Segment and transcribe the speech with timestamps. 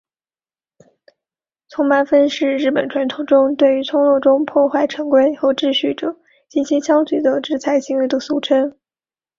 [1.67, 6.17] 村八分是日本传统中对于村落中破坏成规和秩序者
[6.49, 8.75] 进行消极的制裁行为的俗称。